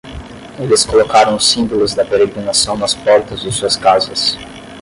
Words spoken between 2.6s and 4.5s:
nas portas de suas casas.